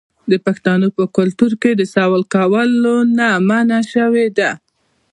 د 0.31 0.33
پښتنو 0.45 0.87
په 0.97 1.03
کلتور 1.17 1.51
کې 1.61 1.71
د 1.75 1.81
سوال 1.93 2.23
کولو 2.35 2.95
نه 3.17 3.29
منع 3.47 3.81
شوې 3.93 4.27
ده. 4.37 4.51